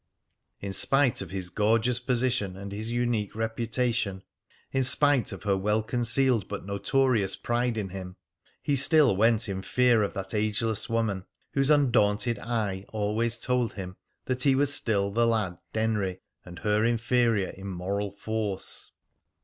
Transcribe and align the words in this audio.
In 0.61 0.73
spite 0.73 1.21
of 1.21 1.29
his 1.29 1.51
gorgeous 1.51 1.99
position 1.99 2.57
and 2.57 2.71
his 2.71 2.91
unique 2.91 3.35
reputation, 3.35 4.23
in 4.71 4.83
spite 4.83 5.31
of 5.31 5.43
her 5.43 5.55
well 5.55 5.83
concealed 5.83 6.47
but 6.47 6.65
notorious 6.65 7.35
pride 7.35 7.77
in 7.77 7.89
him, 7.89 8.15
he 8.63 8.75
still 8.75 9.15
went 9.15 9.47
in 9.47 9.61
fear 9.61 10.01
of 10.01 10.15
that 10.15 10.33
ageless 10.33 10.89
woman, 10.89 11.25
whose 11.53 11.69
undaunted 11.69 12.39
eye 12.39 12.83
always 12.89 13.37
told 13.37 13.73
him 13.73 13.95
that 14.25 14.41
he 14.41 14.55
was 14.55 14.73
still 14.73 15.11
the 15.11 15.27
lad 15.27 15.61
Denry, 15.71 16.21
and 16.43 16.57
her 16.57 16.83
inferior 16.83 17.49
in 17.49 17.67
moral 17.67 18.09
force. 18.09 18.93